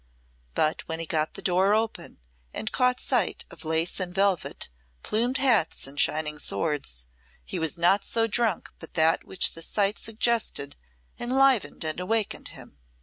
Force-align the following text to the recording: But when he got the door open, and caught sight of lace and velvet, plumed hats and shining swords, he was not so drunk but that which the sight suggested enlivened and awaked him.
But 0.55 0.81
when 0.87 0.99
he 0.99 1.05
got 1.05 1.35
the 1.35 1.43
door 1.43 1.75
open, 1.75 2.17
and 2.55 2.71
caught 2.71 2.99
sight 2.99 3.45
of 3.51 3.63
lace 3.63 3.99
and 3.99 4.15
velvet, 4.15 4.67
plumed 5.03 5.37
hats 5.37 5.85
and 5.85 5.99
shining 5.99 6.39
swords, 6.39 7.05
he 7.45 7.59
was 7.59 7.77
not 7.77 8.03
so 8.03 8.25
drunk 8.25 8.71
but 8.79 8.95
that 8.95 9.23
which 9.25 9.51
the 9.53 9.61
sight 9.61 9.99
suggested 9.99 10.75
enlivened 11.19 11.83
and 11.83 11.99
awaked 11.99 12.47
him. 12.47 12.79